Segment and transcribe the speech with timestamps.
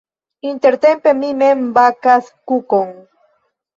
[0.51, 2.89] Intertempe mi mem bakas kukon.